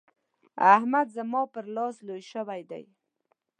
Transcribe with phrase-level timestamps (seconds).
[0.75, 2.83] احمد زما پر لاس لوی شوی دی.